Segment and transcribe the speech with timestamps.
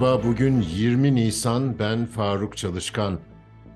[0.00, 3.18] Merhaba, bugün 20 Nisan, ben Faruk Çalışkan.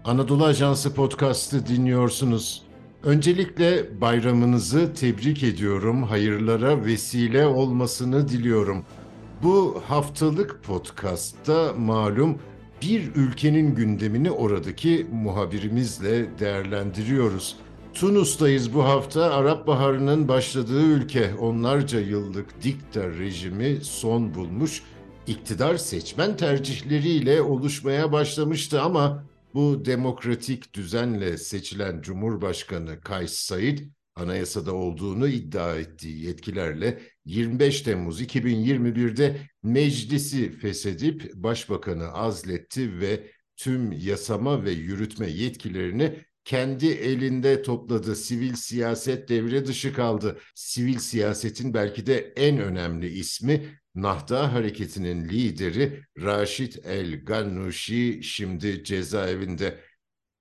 [0.04, 2.62] Anadolu Ajansı podcast'ı dinliyorsunuz.
[3.03, 8.85] Öncelikle bayramınızı tebrik ediyorum, hayırlara vesile olmasını diliyorum.
[9.42, 12.38] Bu haftalık podcast'ta malum
[12.82, 17.56] bir ülkenin gündemini oradaki muhabirimizle değerlendiriyoruz.
[17.95, 19.34] Tunus'tayız bu hafta.
[19.34, 24.82] Arap Baharı'nın başladığı ülke onlarca yıllık dikta rejimi son bulmuş
[25.27, 33.78] iktidar seçmen tercihleriyle oluşmaya başlamıştı ama bu demokratik düzenle seçilen Cumhurbaşkanı Kays Said
[34.14, 44.64] anayasada olduğunu iddia ettiği yetkilerle 25 Temmuz 2021'de meclisi feshedip başbakanı azletti ve tüm yasama
[44.64, 48.16] ve yürütme yetkilerini kendi elinde topladı.
[48.16, 50.38] Sivil siyaset devre dışı kaldı.
[50.54, 59.80] Sivil siyasetin belki de en önemli ismi Nahda hareketinin lideri Raşit El Gannuşi şimdi cezaevinde.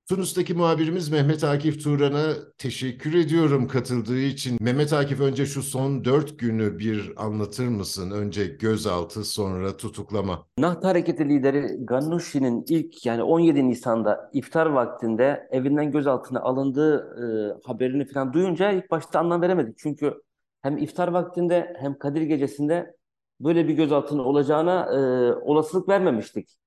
[0.09, 4.57] Tunus'taki muhabirimiz Mehmet Akif Turan'a teşekkür ediyorum katıldığı için.
[4.61, 8.11] Mehmet Akif önce şu son dört günü bir anlatır mısın?
[8.11, 10.45] Önce gözaltı sonra tutuklama.
[10.57, 17.23] Nahda Hareketi lideri Gannuşi'nin ilk yani 17 Nisan'da iftar vaktinde evinden gözaltına alındığı e,
[17.67, 19.77] haberini falan duyunca ilk başta anlam veremedik.
[19.77, 20.13] Çünkü
[20.61, 22.95] hem iftar vaktinde hem Kadir gecesinde
[23.39, 24.99] böyle bir gözaltının olacağına e,
[25.33, 26.59] olasılık vermemiştik.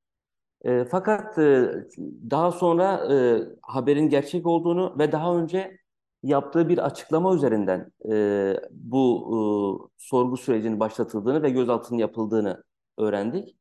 [0.65, 1.71] E, fakat e,
[2.31, 5.79] daha sonra e, haberin gerçek olduğunu ve daha önce
[6.23, 9.37] yaptığı bir açıklama üzerinden e, bu e,
[9.99, 12.65] sorgu sürecinin başlatıldığını ve gözaltının yapıldığını
[12.99, 13.57] öğrendik.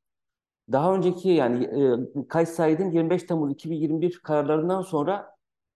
[0.72, 5.35] Daha önceki yani e, Kays Said'in 25 Temmuz 2021 kararlarından sonra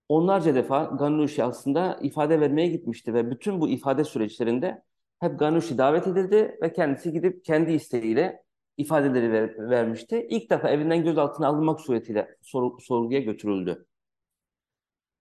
[0.10, 4.84] onlarca defa Gannuşi aslında ifade vermeye gitmişti ve bütün bu ifade süreçlerinde
[5.20, 8.45] hep Gannuşi davet edildi ve kendisi gidip kendi isteğiyle
[8.78, 10.28] ifadeleri ver, vermişti.
[10.30, 13.86] İlk defa evinden gözaltına alınmak suretiyle sor, sorguya götürüldü.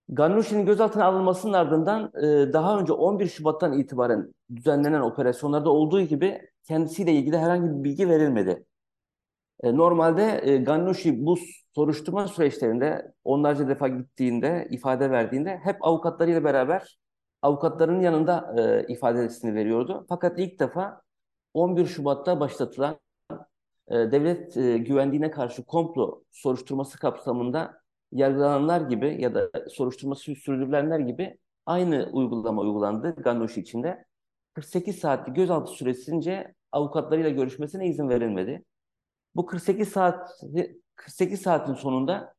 [0.09, 7.13] Gannuşi'nin gözaltına alınmasının ardından e, daha önce 11 Şubat'tan itibaren düzenlenen operasyonlarda olduğu gibi kendisiyle
[7.13, 8.65] ilgili herhangi bir bilgi verilmedi.
[9.63, 11.39] E, normalde e, Gannuşi bu
[11.75, 16.99] soruşturma süreçlerinde onlarca defa gittiğinde, ifade verdiğinde hep avukatlarıyla beraber
[17.43, 20.07] avukatlarının yanında e, ifadesini veriyordu.
[20.09, 21.03] Fakat ilk defa
[21.55, 22.99] 11 Şubat'ta başlatılan
[23.91, 27.81] devlet e, güvenliğine karşı komplo soruşturması kapsamında
[28.13, 34.05] yargılananlar gibi ya da soruşturması sürdürülenler gibi aynı uygulama uygulandı Gandoşi içinde.
[34.55, 38.65] 48 saatlik gözaltı süresince avukatlarıyla görüşmesine izin verilmedi.
[39.35, 40.31] Bu 48 saat
[40.97, 42.35] 48 saatin sonunda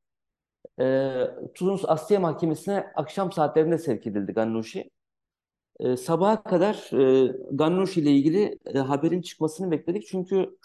[0.80, 1.14] e,
[1.56, 4.90] Tunus Asliye Mahkemesi'ne akşam saatlerinde sevk edildi Gannoşi.
[5.80, 10.08] E, sabaha kadar e, Gannoşi ile ilgili e, haberin çıkmasını bekledik.
[10.08, 10.58] Çünkü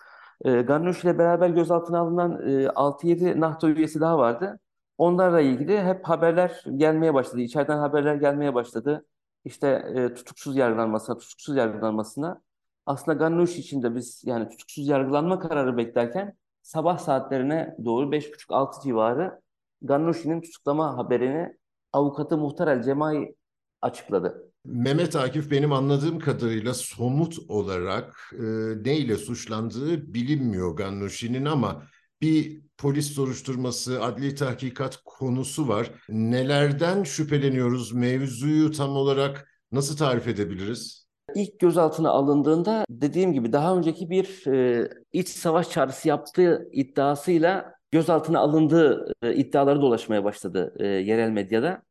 [0.45, 4.61] e, Gannoşi ile beraber gözaltına alınan e, 6-7 NATO üyesi daha vardı.
[4.99, 7.41] Onlarla ilgili hep haberler gelmeye başladı.
[7.41, 9.07] İçeriden haberler gelmeye başladı.
[9.45, 12.43] İşte e, tutuksuz yargılanmasına, tutuksuz yargılanmasına.
[12.87, 19.41] Aslında Gannoşi için de biz yani tutuksuz yargılanma kararı beklerken sabah saatlerine doğru 5.30-6 civarı
[19.83, 21.59] Gannuşi'nin tutuklama haberini
[21.93, 23.37] avukatı Muhtar El Cemai
[23.83, 24.50] açıkladı.
[24.65, 28.43] Mehmet Akif benim anladığım kadarıyla somut olarak e,
[28.85, 31.83] neyle suçlandığı bilinmiyor Gannuşi'nin ama
[32.21, 35.91] bir polis soruşturması, adli tahkikat konusu var.
[36.09, 37.93] Nelerden şüpheleniyoruz?
[37.93, 41.07] Mevzuyu tam olarak nasıl tarif edebiliriz?
[41.35, 48.39] İlk gözaltına alındığında dediğim gibi daha önceki bir e, iç savaş çağrısı yaptığı iddiasıyla gözaltına
[48.39, 51.83] alındığı e, iddiaları dolaşmaya başladı e, yerel medyada.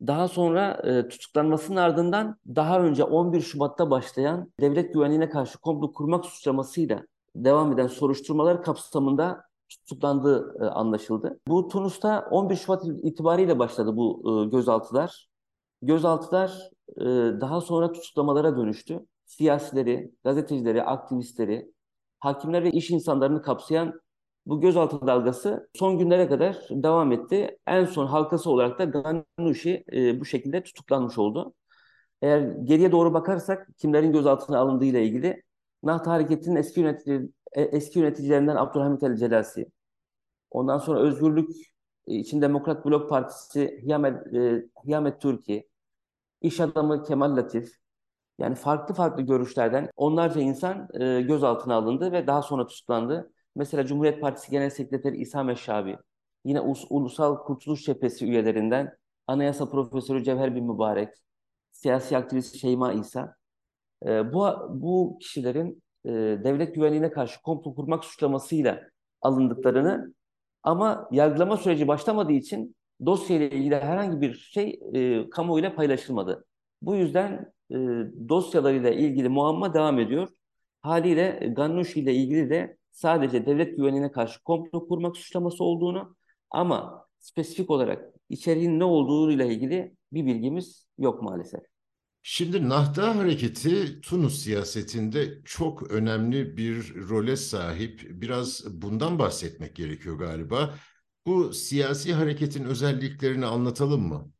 [0.00, 6.26] Daha sonra e, tutuklanmasının ardından daha önce 11 Şubat'ta başlayan devlet güvenliğine karşı komplo kurmak
[6.26, 11.40] suçlamasıyla devam eden soruşturmalar kapsamında tutuklandığı e, anlaşıldı.
[11.48, 15.28] Bu Tunus'ta 11 Şubat itibariyle başladı bu e, gözaltılar.
[15.82, 17.04] Gözaltılar e,
[17.40, 19.06] daha sonra tutuklamalara dönüştü.
[19.24, 21.72] Siyasileri, gazetecileri, aktivistleri,
[22.18, 24.00] hakimler ve iş insanlarını kapsayan
[24.46, 27.58] bu gözaltı dalgası son günlere kadar devam etti.
[27.66, 31.54] En son halkası olarak da Gannuşi e, bu şekilde tutuklanmış oldu.
[32.22, 35.42] Eğer geriye doğru bakarsak kimlerin gözaltına alındığı ile ilgili
[35.82, 39.66] Nahta Hareketi'nin eski, yönetici, e, eski yöneticilerinden Abdülhamit El Celasi,
[40.50, 41.50] ondan sonra Özgürlük
[42.06, 45.68] için Demokrat Blok Partisi Hiyamet, e, Hiyamet Türkiye,
[46.40, 47.72] iş adamı Kemal Latif,
[48.38, 53.32] yani farklı farklı görüşlerden onlarca insan e, gözaltına alındı ve daha sonra tutuklandı.
[53.56, 55.98] Mesela Cumhuriyet Partisi Genel Sekreteri İsa Meşabi,
[56.44, 61.08] yine Us Ulusal Kurtuluş Cephesi üyelerinden Anayasa Profesörü Cevher Bin Mübarek,
[61.72, 63.36] siyasi aktivist Şeyma İsa.
[64.06, 66.10] E, bu, bu kişilerin e,
[66.44, 68.80] devlet güvenliğine karşı komplo kurmak suçlamasıyla
[69.22, 70.14] alındıklarını
[70.62, 72.76] ama yargılama süreci başlamadığı için
[73.06, 76.44] dosyayla ilgili herhangi bir şey e, kamuoyuyla paylaşılmadı.
[76.82, 77.74] Bu yüzden e,
[78.28, 80.28] dosyalarıyla ilgili muamma devam ediyor.
[80.82, 86.16] Haliyle Gannushi ile ilgili de sadece devlet güvenliğine karşı komplo kurmak suçlaması olduğunu
[86.50, 91.60] ama spesifik olarak içeriğin ne olduğuyla ilgili bir bilgimiz yok maalesef.
[92.22, 98.06] Şimdi Nahda Hareketi Tunus siyasetinde çok önemli bir role sahip.
[98.10, 100.74] Biraz bundan bahsetmek gerekiyor galiba.
[101.26, 104.32] Bu siyasi hareketin özelliklerini anlatalım mı?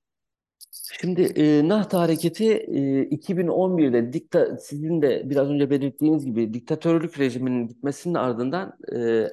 [0.84, 7.68] Şimdi e, Nahda Hareketi e, 2011'de dikta, sizin de biraz önce belirttiğiniz gibi diktatörlük rejiminin
[7.68, 9.28] gitmesinin ardından e,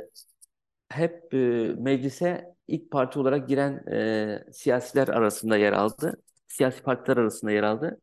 [0.90, 1.38] hep e,
[1.78, 6.22] meclise ilk parti olarak giren e, siyasiler arasında yer aldı.
[6.48, 8.01] Siyasi partiler arasında yer aldı.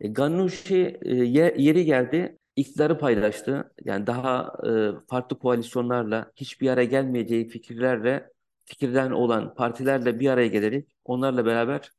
[0.00, 3.72] E, Ghannouchi e, ye- yeri geldi, iktidarı paylaştı.
[3.84, 4.70] Yani daha e,
[5.08, 8.30] farklı koalisyonlarla, hiçbir araya gelmeyeceği fikirlerle,
[8.64, 11.90] fikirden olan partilerle bir araya gelerek onlarla beraber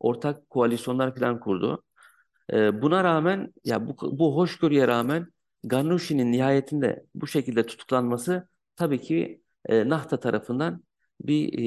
[0.00, 1.84] ortak koalisyonlar falan kurdu.
[2.52, 5.26] E, buna rağmen, ya bu, bu hoşgörüye rağmen
[5.64, 10.84] Ghannouchi'nin nihayetinde bu şekilde tutuklanması tabii ki e, Nahta tarafından
[11.20, 11.58] bir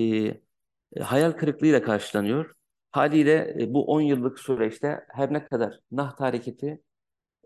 [0.98, 2.54] e, hayal kırıklığıyla karşılanıyor.
[2.92, 6.82] Haliyle e, bu 10 yıllık süreçte her ne kadar Nahta hareketi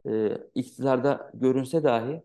[0.09, 2.23] e, iktidarda görünse dahi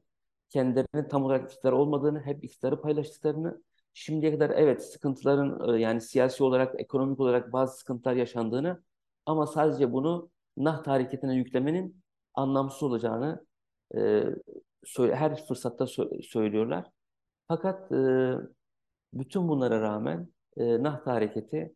[0.51, 3.63] kendilerinin tam olarak iktidar olmadığını, hep iktidarı paylaştıklarını,
[3.95, 8.83] şimdiye kadar evet sıkıntıların yani siyasi olarak, ekonomik olarak bazı sıkıntılar yaşandığını
[9.27, 12.03] ama sadece bunu Nahta hareketine yüklemenin
[12.35, 13.47] anlamsız olacağını
[13.97, 14.25] e,
[14.85, 16.91] söyle, her fırsatta sö- söylüyorlar.
[17.49, 18.35] Fakat e,
[19.15, 21.75] bütün bunlara rağmen e, Nahta hareketi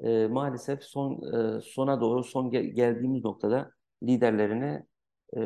[0.00, 3.70] e, maalesef son e, sona doğru son gel- geldiğimiz noktada
[4.02, 4.86] liderlerini e,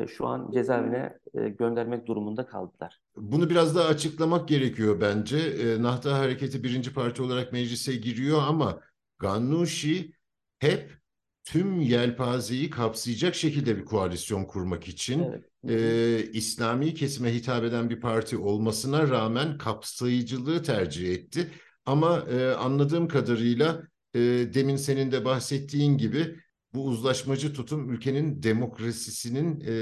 [0.07, 2.99] şu an cezaevine e, göndermek durumunda kaldılar.
[3.15, 5.37] Bunu biraz daha açıklamak gerekiyor bence.
[5.37, 8.79] E, Nahda Hareketi birinci parti olarak meclise giriyor ama
[9.19, 10.11] Ghannouchi
[10.59, 11.01] hep
[11.43, 15.45] tüm yelpazeyi kapsayacak şekilde bir koalisyon kurmak için Evet.
[15.69, 21.51] E, İslami kesime hitap eden bir parti olmasına rağmen kapsayıcılığı tercih etti.
[21.85, 23.81] Ama e, anladığım kadarıyla
[24.13, 24.19] e,
[24.53, 26.35] demin senin de bahsettiğin gibi
[26.73, 29.73] bu uzlaşmacı tutum ülkenin demokrasisinin e,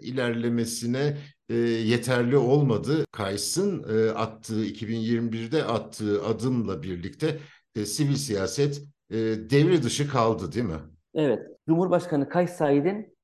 [0.00, 1.16] ilerlemesine
[1.48, 3.04] e, yeterli olmadı.
[3.12, 7.38] Kays'ın e, attığı 2021'de attığı adımla birlikte
[7.74, 9.16] e, sivil siyaset e,
[9.50, 10.80] devre dışı kaldı değil mi?
[11.14, 11.46] Evet.
[11.68, 13.18] Cumhurbaşkanı Kays Said'in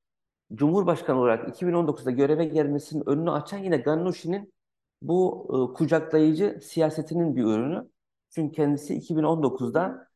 [0.53, 4.53] Cumhurbaşkanı olarak 2019'da göreve gelmesinin önünü açan yine Ghannouchi'nin
[5.01, 7.89] bu e, kucaklayıcı siyasetinin bir ürünü.
[8.29, 10.07] Çünkü kendisi 2019'da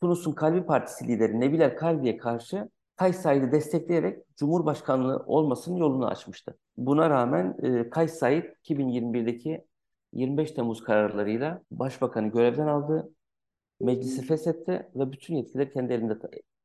[0.00, 6.58] Tunus'un Kalbi Partisi lideri Nebil El Kalbi'ye karşı Kays Said'i destekleyerek Cumhurbaşkanlığı olmasının yolunu açmıştı.
[6.76, 9.64] Buna rağmen e, Kays Said 2021'deki
[10.12, 13.10] 25 Temmuz kararlarıyla başbakanı görevden aldı,
[13.80, 16.18] meclisi feshetti ve bütün yetkileri kendi elinde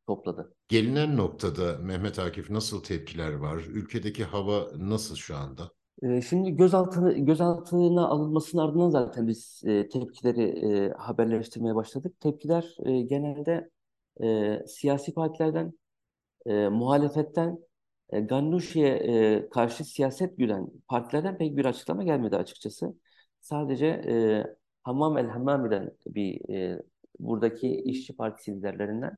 [0.08, 0.54] topladı.
[0.68, 3.58] Gelinen noktada Mehmet Akif nasıl tepkiler var?
[3.58, 5.72] Ülkedeki hava nasıl şu anda?
[6.04, 12.20] Ee, Şimdi gözaltına, gözaltına alınmasının ardından zaten biz e, tepkileri e, haberleştirmeye başladık.
[12.20, 13.70] Tepkiler e, genelde
[14.24, 15.74] e, siyasi partilerden,
[16.46, 17.60] e, muhalefetten,
[18.10, 22.96] e, Gannouchi'ye e, karşı siyaset güden partilerden pek bir açıklama gelmedi açıkçası.
[23.42, 24.46] Sadece e,
[24.84, 26.82] Hammam el Hammami'den bir e,
[27.20, 29.18] buradaki işçi partisi liderlerinden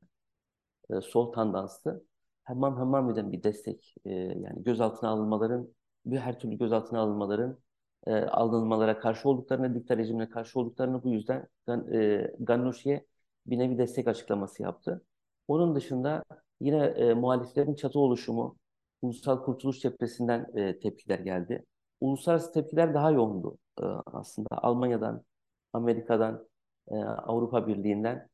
[0.90, 2.04] e, sol tandanslı
[2.44, 5.68] Hammam Hammami'den bir destek e, yani gözaltına alınmaların
[6.10, 7.58] bir her türlü gözaltına alınmaların
[8.06, 11.48] e, alınmalara karşı olduklarını, dikta rejimine karşı olduklarını bu yüzden
[11.92, 13.06] e, Gannouchi'ye
[13.46, 15.04] bir nevi destek açıklaması yaptı.
[15.48, 16.24] Onun dışında
[16.60, 18.56] yine e, muhaliflerin çatı oluşumu,
[19.02, 21.64] Ulusal Kurtuluş Cephesi'nden e, tepkiler geldi.
[22.00, 24.48] Uluslararası tepkiler daha yoğundu e, aslında.
[24.52, 25.24] Almanya'dan,
[25.72, 26.48] Amerika'dan,
[26.90, 28.28] e, Avrupa Birliği'nden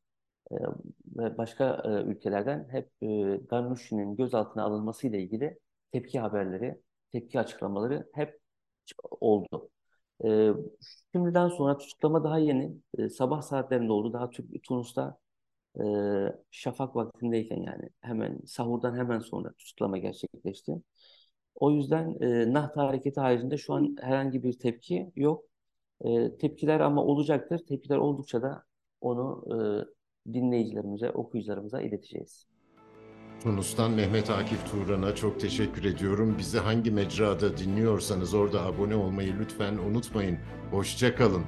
[0.51, 0.55] e,
[1.17, 5.59] ve başka e, ülkelerden hep e, Ghannouchi'nin gözaltına alınması ile ilgili
[5.91, 6.81] tepki haberleri,
[7.15, 8.39] tepki açıklamaları hep
[9.21, 9.69] oldu.
[10.25, 10.51] E,
[11.13, 14.13] şimdiden sonra tutuklama daha yeni, e, sabah saatlerinde oldu.
[14.13, 15.17] Daha Türk, Tunus'ta
[15.79, 15.83] e,
[16.51, 20.81] şafak vaktindeyken yani hemen sahurdan hemen sonra tutuklama gerçekleşti.
[21.55, 25.45] O yüzden e, Nahta hareketi haricinde şu an herhangi bir tepki yok.
[26.01, 27.59] E, tepkiler ama olacaktır.
[27.67, 28.63] Tepkiler oldukça da
[29.01, 29.45] onu
[30.27, 32.47] e, dinleyicilerimize, okuyucularımıza ileteceğiz.
[33.45, 36.35] Tunus'tan Mehmet Akif Turan'a çok teşekkür ediyorum.
[36.37, 40.37] Bizi hangi mecrada dinliyorsanız orada abone olmayı lütfen unutmayın.
[40.71, 41.43] Hoşça kalın.